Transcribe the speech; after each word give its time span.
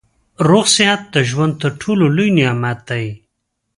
روغ 0.47 0.65
صحت 0.75 1.01
د 1.13 1.15
ژوند 1.29 1.53
تر 1.61 1.71
ټولو 1.81 2.05
لوی 2.15 2.29
نعمت 2.37 2.79
دی 2.89 3.05